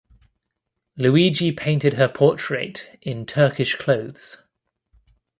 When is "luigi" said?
0.97-1.51